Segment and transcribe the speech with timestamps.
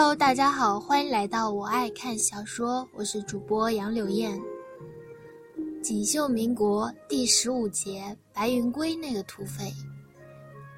[0.00, 4.40] Hello，大家好，欢迎来到我爱看小说，我是主播杨柳燕。
[5.82, 9.70] 锦绣民国第十五节，白云归那个土匪。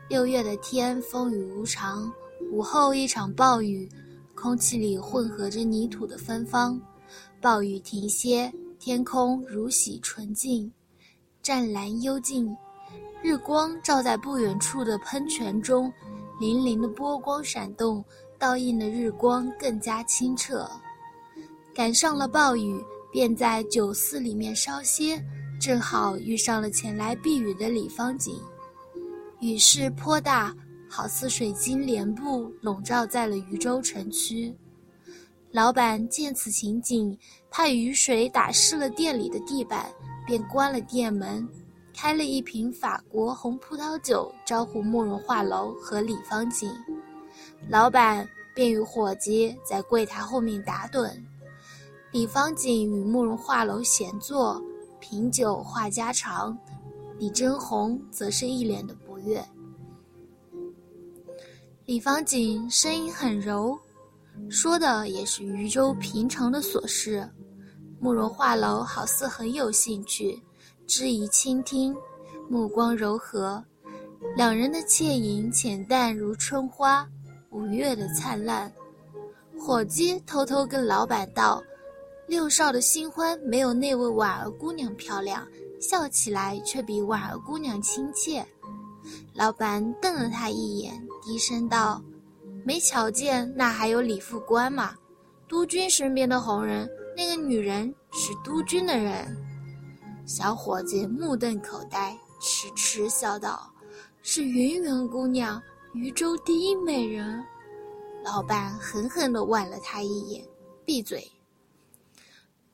[0.08, 2.12] 六月的天风雨无常，
[2.50, 3.88] 午后一场暴雨，
[4.34, 6.76] 空气里混合着泥土的芬芳。
[7.40, 10.68] 暴雨停歇，天空如洗纯净，
[11.40, 12.52] 湛蓝幽静。
[13.22, 15.86] 日光照在不远处的喷泉中，
[16.40, 18.04] 粼粼的波光闪动。
[18.42, 20.68] 倒映的日光更加清澈，
[21.72, 22.82] 赶上了暴雨，
[23.12, 25.24] 便在酒肆里面稍歇，
[25.60, 28.34] 正好遇上了前来避雨的李方锦。
[29.38, 30.52] 雨势颇大，
[30.90, 34.52] 好似水晶帘布笼罩在了渝州城区。
[35.52, 37.16] 老板见此情景，
[37.48, 39.86] 怕雨水打湿了店里的地板，
[40.26, 41.48] 便关了店门，
[41.94, 46.68] 开了一瓶法国红葡萄酒，招呼慕容画楼和李方景。
[47.68, 51.10] 老板便与伙计在柜台后面打盹，
[52.10, 54.62] 李方锦与慕容画楼闲坐
[55.00, 56.56] 品酒话家常，
[57.18, 59.42] 李真红则是一脸的不悦。
[61.86, 63.78] 李方锦声音很柔，
[64.50, 67.26] 说的也是渝州平常的琐事，
[67.98, 70.38] 慕容画楼好似很有兴趣，
[70.86, 71.96] 知宜倾听，
[72.50, 73.64] 目光柔和，
[74.36, 77.08] 两人的倩影浅淡如春花。
[77.52, 78.72] 五月的灿烂，
[79.58, 81.62] 伙计偷偷跟老板道
[82.26, 85.46] ：“六少的新欢没有那位婉儿姑娘漂亮，
[85.78, 88.44] 笑起来却比婉儿姑娘亲切。”
[89.34, 92.02] 老板瞪了他一眼，低声道
[92.64, 94.94] ：“没瞧见那还有李副官吗？
[95.46, 99.36] 督军身边的红人，那个女人是督军的人。”
[100.24, 103.70] 小伙计目瞪口呆，痴痴笑道
[104.22, 105.62] ：“是云云姑娘。”
[105.94, 107.44] 渝州第一美人，
[108.24, 110.42] 老板狠狠地剜了他一眼，
[110.86, 111.22] 闭嘴。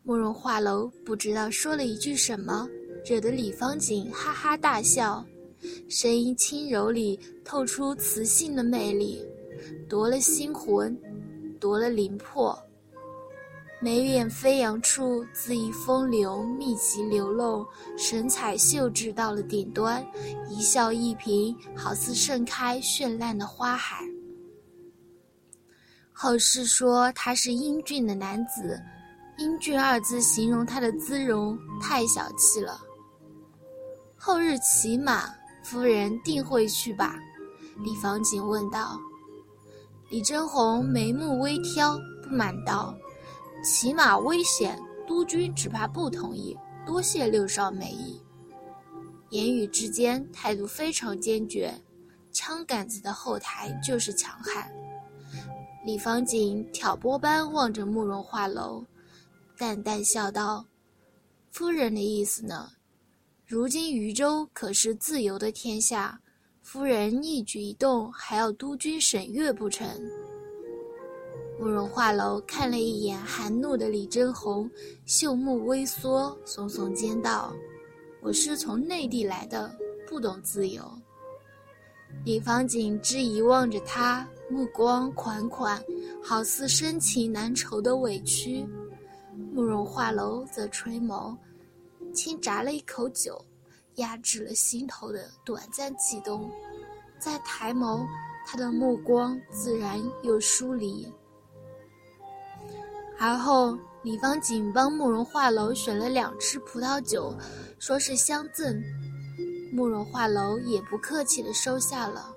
[0.04, 2.68] 慕容画楼不知道说了一句什么，
[3.04, 5.24] 惹得李方景哈哈大笑，
[5.88, 9.26] 声音轻柔里透出磁性的魅力，
[9.88, 10.96] 夺了心魂，
[11.58, 12.56] 夺了灵魄。
[13.80, 17.64] 眉眼飞扬处，恣意风流，密集流露，
[17.96, 20.04] 神采秀致到了顶端，
[20.48, 24.04] 一笑一颦，好似盛开绚烂的花海。
[26.12, 28.80] 后世说他是英俊的男子，
[29.38, 32.80] 英俊二字形容他的姿容太小气了。
[34.16, 37.16] 后日骑马，夫人定会去吧？
[37.84, 38.98] 李方锦问道。
[40.10, 42.92] 李真红眉目微挑，不满道。
[43.62, 46.56] 骑马危险，督军只怕不同意。
[46.86, 48.22] 多谢六少美意。
[49.30, 51.74] 言语之间，态度非常坚决，
[52.32, 54.72] 枪杆子的后台就是强悍。
[55.84, 58.84] 李方锦挑拨般望着慕容画楼，
[59.56, 60.64] 淡淡笑道
[61.52, 62.70] ：“夫人的意思呢？
[63.44, 66.18] 如今渝州可是自由的天下，
[66.62, 69.86] 夫人一举一动还要督军审阅不成？”
[71.58, 74.70] 慕容画楼看了一眼含怒的李真红，
[75.06, 77.52] 秀目微缩，耸耸肩道
[78.22, 79.76] ：“我是从内地来的，
[80.06, 80.88] 不懂自由。”
[82.24, 85.82] 李方景质疑望着他，目光款款，
[86.22, 88.64] 好似深情难酬的委屈。
[89.52, 91.36] 慕容画楼则垂眸，
[92.14, 93.36] 轻咂了一口酒，
[93.96, 96.48] 压制了心头的短暂悸动，
[97.18, 98.06] 再抬眸，
[98.46, 101.12] 他的目光自然又疏离。
[103.20, 107.36] 而后，李方锦帮慕容画楼选了两支葡萄酒，
[107.78, 108.80] 说是相赠。
[109.72, 112.32] 慕容画楼也不客气地收下了。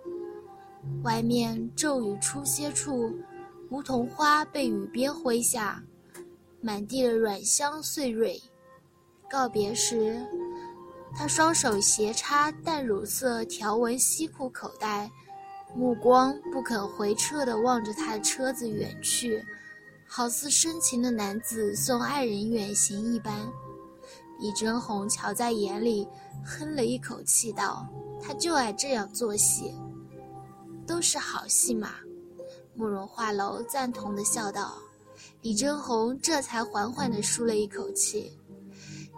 [1.03, 3.13] 外面骤雨初歇处，
[3.69, 5.83] 梧桐花被雨边挥下，
[6.59, 8.41] 满地的软香碎蕊。
[9.29, 10.19] 告别时，
[11.15, 15.09] 他双手斜插淡乳色条纹西裤口袋，
[15.75, 19.45] 目光不肯回撤地望着他的车子远去。
[20.13, 23.49] 好似深情的男子送爱人远行一般，
[24.41, 26.05] 李真红瞧在眼里，
[26.45, 27.87] 哼了一口气道
[28.21, 29.73] ：“他就爱这样做戏，
[30.85, 31.93] 都是好戏嘛。”
[32.75, 34.73] 慕容画楼赞同的笑道。
[35.43, 38.37] 李真红这才缓缓地舒了一口气。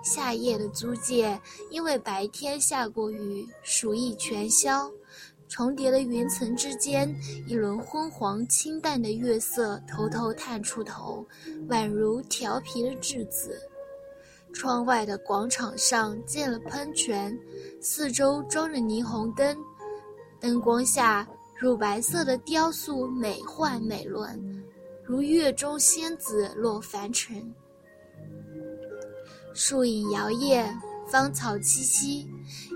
[0.03, 1.41] 夏夜的租界，
[1.71, 4.91] 因为白天下过雨，暑意全消。
[5.53, 7.15] 重叠的云层之间，
[7.45, 11.23] 一轮昏黄清淡的月色偷偷探出头，
[11.69, 13.61] 宛如调皮的稚子。
[14.51, 17.37] 窗外的广场上建了喷泉，
[17.79, 19.55] 四周装着霓虹灯，
[20.39, 24.65] 灯光下乳白色的雕塑美幻美轮，
[25.03, 27.53] 如月中仙子落凡尘。
[29.53, 30.65] 树影摇曳，
[31.05, 32.27] 芳草萋萋，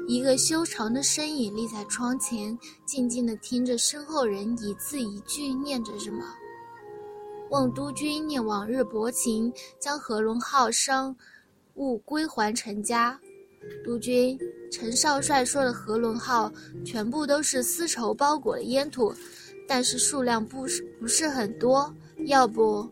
[0.07, 6.23] 一个修长的身影立在窗前，静静地听着身后人一字一句念着什么。
[7.49, 11.15] 望督军念往日薄情，将何龙号商
[11.75, 13.19] 务归还陈家。
[13.83, 14.37] 督军
[14.71, 16.51] 陈少帅说的何龙号
[16.85, 19.13] 全部都是丝绸包裹的烟土，
[19.67, 21.91] 但是数量不是不是很多。
[22.25, 22.87] 要不？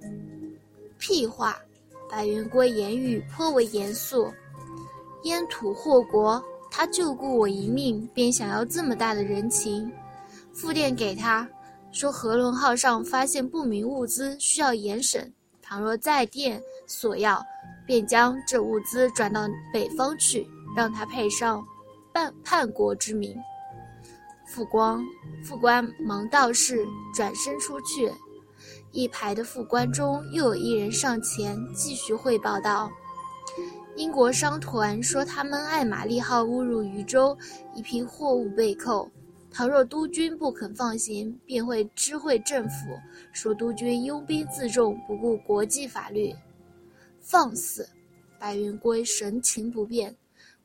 [0.97, 1.57] 屁话！
[2.09, 4.31] 白云归言语颇为严肃。
[5.25, 9.92] 烟土祸国，他救过我一命，便想要这么大的人情。
[10.54, 11.48] 副电给他。
[11.92, 15.33] 说和龙号上发现不明物资，需要严审。
[15.62, 17.42] 倘若再电索要，
[17.88, 20.45] 便将这物资转到北方去，
[20.75, 21.66] 让他配上
[22.13, 23.33] 叛叛国之名。
[24.45, 25.01] 副官
[25.42, 26.86] 副官忙道是，
[27.16, 28.12] 转身出去。
[28.92, 32.92] 一排的副官中，又有一人上前继续汇报道：
[33.95, 37.38] 英国商团说他们爱玛丽号误入渝州，
[37.74, 39.09] 一批货物被扣。
[39.50, 42.88] 倘若督军不肯放行，便会知会政府，
[43.31, 46.36] 说督军拥兵自重，不顾国际法律。
[47.21, 47.88] 放肆！
[48.38, 50.13] 白云归神情不变。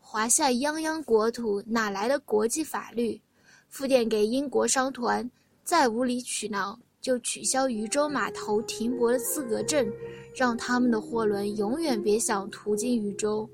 [0.00, 3.20] 华夏泱泱国土，哪来的国际法律？
[3.68, 5.30] 复电给英国商团，
[5.62, 9.90] 再无理取闹，就取消渝州码头停泊的资格证，
[10.34, 13.48] 让他们的货轮永远别想途经渝州。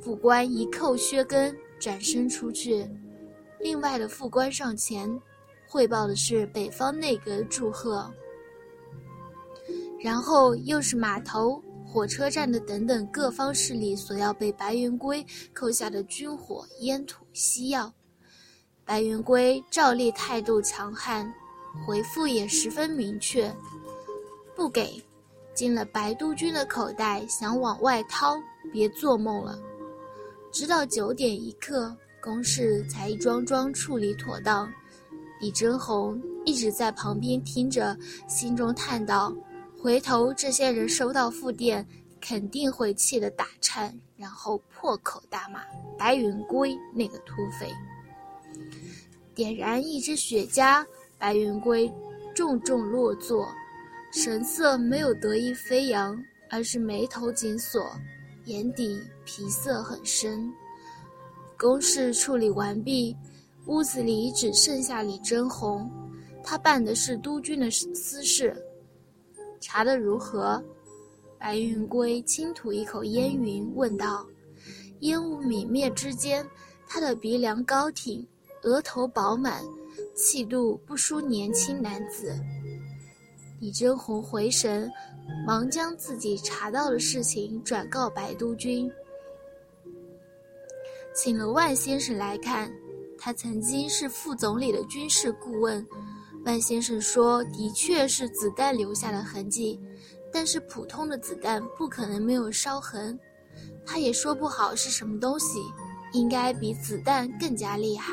[0.00, 2.88] 副官一扣靴跟，转身出去。
[3.60, 5.08] 另外的副官上前
[5.66, 8.12] 汇报的是北方内阁的祝贺，
[9.98, 15.24] 然后又是码头、火车站的等等各方势力所要被白云归
[15.54, 17.92] 扣下的军火、烟土、西药。
[18.84, 21.32] 白云归照例态度强悍，
[21.86, 23.54] 回复也十分明确：
[24.54, 25.02] 不给。
[25.54, 28.36] 进了白督军的口袋，想往外掏，
[28.72, 29.58] 别做梦了。
[30.52, 31.96] 直到九点一刻。
[32.20, 34.66] 公事才一桩桩处理妥当，
[35.38, 37.94] 李真红一直在旁边听着，
[38.26, 39.30] 心中叹道
[39.78, 41.86] ：“回头这些人收到复电，
[42.22, 45.60] 肯定会气得打颤，然后破口大骂
[45.98, 47.70] 白云归那个土匪。”
[49.36, 50.82] 点燃一支雪茄，
[51.24, 51.90] 白云归
[52.34, 53.48] 重重落座，
[54.12, 57.82] 神色没有得意飞扬，而是眉头紧锁，
[58.44, 60.52] 眼底皮色很深。
[61.58, 63.16] 公事处理完毕，
[63.64, 65.90] 屋子里只剩下李真红。
[66.42, 68.54] 他办的是督军的私事。
[69.60, 70.62] 查得如何？
[71.38, 74.26] 白云归轻吐一口烟云，问道。
[75.00, 76.46] 烟雾泯灭之间，
[76.86, 78.28] 他的鼻梁高挺，
[78.60, 79.64] 额头饱满，
[80.14, 82.34] 气度不输年轻男子。
[83.60, 84.90] 李真红回神，
[85.46, 88.90] 忙将自己查到的事情转告白督军。
[91.14, 92.70] 请了万先生来看，
[93.18, 95.84] 他曾经是副总理的军事顾问。
[96.44, 99.80] 万先生说，的确是子弹留下的痕迹，
[100.32, 103.18] 但是普通的子弹不可能没有烧痕。
[103.86, 105.60] 他也说不好是什么东西，
[106.12, 108.12] 应该比子弹更加厉害。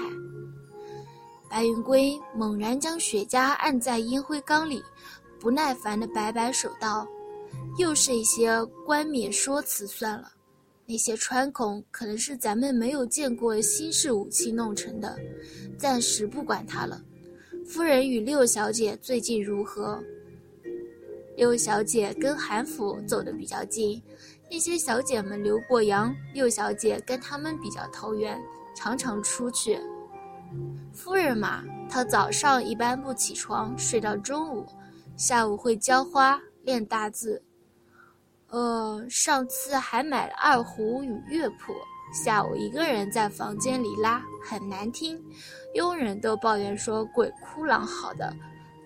[1.51, 4.81] 白云归猛然将雪茄按在烟灰缸里，
[5.37, 7.05] 不耐烦地摆摆手道
[7.77, 10.31] ：“又是一些冠冕说辞，算了。”
[10.87, 15.19] 那些穿孔可能是咱们没有见过新式武器弄成的，
[15.77, 17.01] 暂时不管它了。
[17.65, 20.01] 夫人与六小姐最近如何？
[21.35, 24.01] 六小姐跟韩府走得比较近，
[24.49, 28.41] 那些小姐们留过洋，六小姐跟他们比较投缘，
[28.75, 29.77] 常常出去。
[30.93, 34.65] 夫人嘛，她早上一般不起床，睡到中午，
[35.15, 37.41] 下午会浇花、练大字。
[38.49, 41.73] 呃，上次还买了二胡与乐谱，
[42.13, 45.17] 下午一个人在房间里拉，很难听，
[45.75, 48.33] 佣人都抱怨说鬼哭狼嚎的。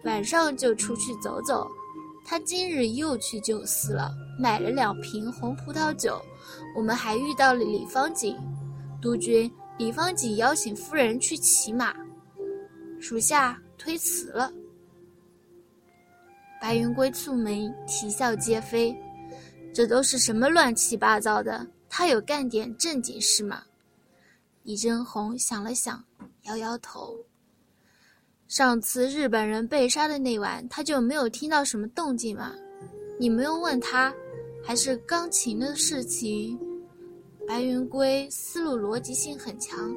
[0.04, 1.68] 晚上就出去走走，
[2.24, 6.22] 他今日又去酒肆了，买了两瓶红葡萄酒。
[6.78, 8.38] 我们还遇到了李方景，
[9.02, 11.94] 督军李方锦邀请夫人去骑马，
[13.00, 14.52] 属下推辞了。
[16.62, 18.96] 白云归蹙眉，啼笑皆非。
[19.74, 21.68] 这都是什么乱七八糟的？
[21.90, 23.64] 他有干点正经事吗？
[24.64, 26.04] 李真红想了想，
[26.44, 27.18] 摇摇头。
[28.48, 32.54] 上次日本人被杀的那晚，他就没有听到什么动静吗？
[33.20, 34.14] 你没有问他，
[34.64, 36.58] 还是钢琴的事情？
[37.48, 39.96] 白云归思路逻辑性很强，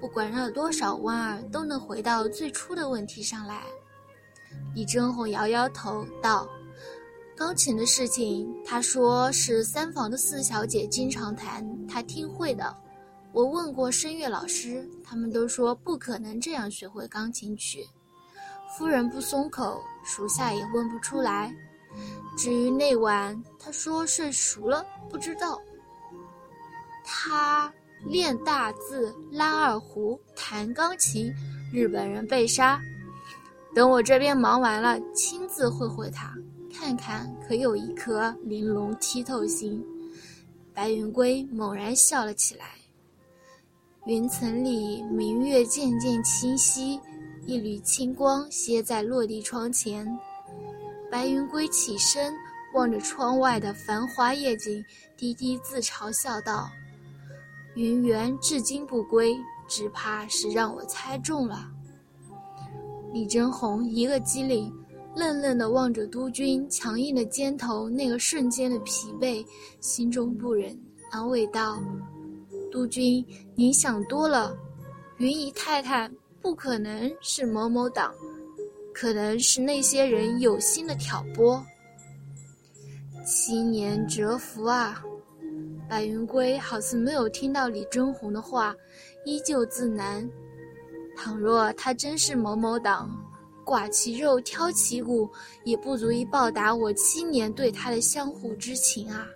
[0.00, 3.62] 不管绕多少弯儿，都能回到最初的问题上来。
[4.74, 6.48] 李真红摇摇头道。
[7.36, 12.74] 钢琴的事情，他说是三房的四小姐经常弹，他听会的。
[13.32, 17.86] 我问过声乐老师，他们都说不可能这样学会钢琴曲。
[18.76, 21.54] 夫人不松口，属下也问不出来。
[22.36, 25.60] 至于那晚，他说睡熟了，不知道。
[27.10, 27.72] 他
[28.04, 31.34] 练大字，拉二胡，弹钢琴，
[31.72, 32.78] 日本人被杀。
[33.74, 36.34] 等我这边忙完了，亲自会会他。
[36.70, 39.82] 看看，可有一颗玲珑剔透心。
[40.74, 42.66] 白云龟猛然笑了起来。
[44.04, 47.00] 云层里，明月渐渐清晰，
[47.46, 50.06] 一缕清光歇在落地窗前。
[51.10, 52.34] 白云龟起身，
[52.74, 54.84] 望着窗外的繁华夜景，
[55.16, 56.70] 低低自嘲笑道
[57.78, 59.36] ：“云缘至今不归，
[59.68, 61.70] 只怕是让我猜中了。”
[63.14, 64.72] 李真红一个机灵。
[65.16, 69.44] 愣愣地望着督军强硬的肩头，那个瞬间的疲惫，
[69.80, 70.78] 心中不忍，
[71.10, 71.82] 安慰道
[72.70, 73.24] ：“督军，
[73.56, 74.56] 您想多了，
[75.16, 76.08] 云姨太太
[76.40, 78.14] 不可能是某某党，
[78.94, 81.60] 可能是那些人有心的挑拨。”
[83.26, 85.02] 七年蛰伏啊！
[85.88, 88.76] 白云归好似没有听到李真红的话，
[89.24, 90.28] 依旧自难：
[91.16, 93.10] 倘若他真是某某党。
[93.64, 95.28] 剐其肉，挑其骨，
[95.64, 99.26] 也不足以报答我七年对他的相互之情啊！